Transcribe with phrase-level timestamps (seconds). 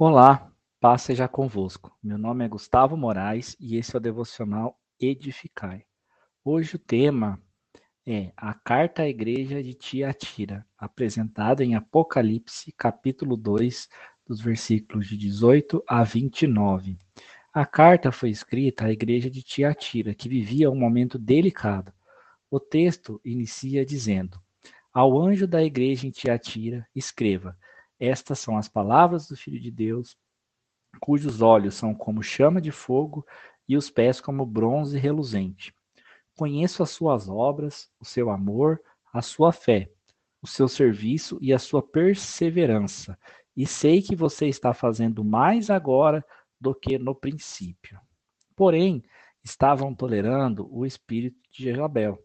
[0.00, 1.92] Olá, paz seja convosco.
[2.00, 5.82] Meu nome é Gustavo Moraes e esse é o devocional Edificai.
[6.44, 7.42] Hoje o tema
[8.06, 13.88] é a carta à igreja de Tiatira, apresentada em Apocalipse, capítulo 2,
[14.24, 16.96] dos versículos de 18 a 29.
[17.52, 21.92] A carta foi escrita à igreja de Tiatira, que vivia um momento delicado.
[22.48, 24.40] O texto inicia dizendo:
[24.94, 27.58] Ao anjo da igreja em Tiatira, escreva:
[27.98, 30.16] estas são as palavras do Filho de Deus,
[31.00, 33.26] cujos olhos são como chama de fogo
[33.68, 35.74] e os pés como bronze reluzente.
[36.36, 38.80] Conheço as suas obras, o seu amor,
[39.12, 39.90] a sua fé,
[40.40, 43.18] o seu serviço e a sua perseverança,
[43.56, 46.24] e sei que você está fazendo mais agora
[46.60, 48.00] do que no princípio.
[48.54, 49.02] Porém,
[49.42, 52.22] estavam tolerando o espírito de Jezabel,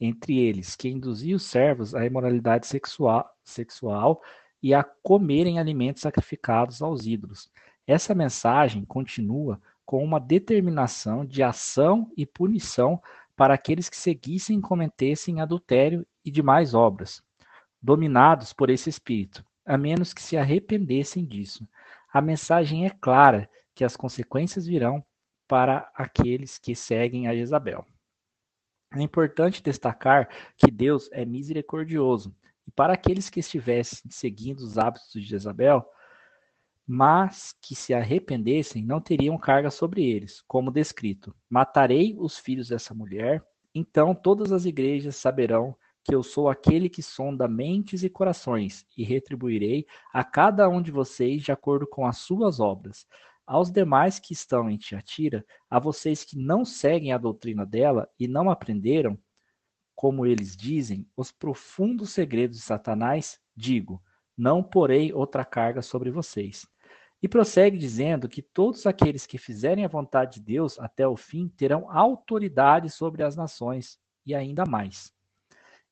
[0.00, 4.22] entre eles, que induzia os servos à imoralidade sexual, sexual
[4.62, 7.50] e a comerem alimentos sacrificados aos ídolos.
[7.86, 13.02] Essa mensagem continua com uma determinação de ação e punição
[13.34, 17.22] para aqueles que seguissem e cometessem adultério e demais obras,
[17.82, 21.66] dominados por esse espírito, a menos que se arrependessem disso.
[22.12, 25.04] A mensagem é clara que as consequências virão
[25.48, 27.84] para aqueles que seguem a Jezabel.
[28.94, 32.34] É importante destacar que Deus é misericordioso
[32.70, 35.84] e para aqueles que estivessem seguindo os hábitos de Jezabel,
[36.86, 42.94] mas que se arrependessem, não teriam carga sobre eles, como descrito: Matarei os filhos dessa
[42.94, 48.86] mulher, então todas as igrejas saberão que eu sou aquele que sonda mentes e corações,
[48.96, 53.04] e retribuirei a cada um de vocês de acordo com as suas obras.
[53.44, 58.28] Aos demais que estão em Tiatira, a vocês que não seguem a doutrina dela e
[58.28, 59.18] não aprenderam,
[60.00, 64.02] como eles dizem, os profundos segredos de Satanás, digo:
[64.34, 66.66] não porei outra carga sobre vocês.
[67.22, 71.48] E prossegue dizendo que todos aqueles que fizerem a vontade de Deus até o fim
[71.48, 75.12] terão autoridade sobre as nações, e ainda mais.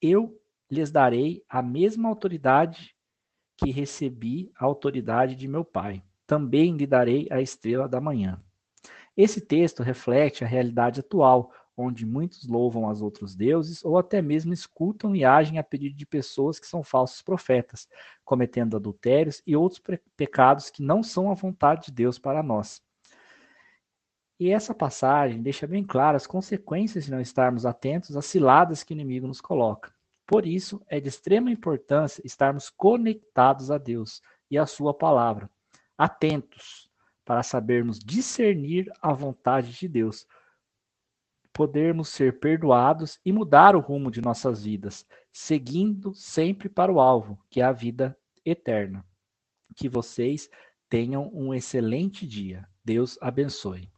[0.00, 0.36] Eu
[0.68, 2.96] lhes darei a mesma autoridade
[3.56, 6.02] que recebi a autoridade de meu Pai.
[6.26, 8.42] Também lhe darei a estrela da manhã.
[9.16, 14.52] Esse texto reflete a realidade atual, onde muitos louvam aos outros deuses ou até mesmo
[14.52, 17.88] escutam e agem a pedido de pessoas que são falsos profetas,
[18.24, 19.82] cometendo adultérios e outros
[20.16, 22.82] pecados que não são a vontade de Deus para nós.
[24.38, 28.92] E essa passagem deixa bem claras as consequências de não estarmos atentos às ciladas que
[28.92, 29.94] o inimigo nos coloca.
[30.26, 35.48] Por isso, é de extrema importância estarmos conectados a Deus e à Sua palavra,
[35.96, 36.90] atentos
[37.24, 40.26] para sabermos discernir a vontade de Deus
[41.52, 47.38] podermos ser perdoados e mudar o rumo de nossas vidas, seguindo sempre para o alvo,
[47.50, 49.04] que é a vida eterna.
[49.76, 50.48] Que vocês
[50.88, 52.68] tenham um excelente dia.
[52.84, 53.90] Deus abençoe.